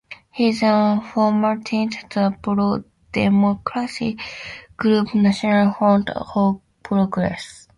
[0.31, 4.17] He then formed the pro-democracy
[4.75, 7.67] group National Front for Progress.